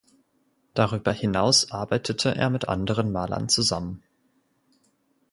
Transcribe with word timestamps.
Darüber 0.73 1.11
hinaus 1.13 1.69
arbeitete 1.69 2.33
er 2.33 2.49
mit 2.49 2.67
anderen 2.67 3.11
Malern 3.11 3.49
zusammen. 3.49 4.01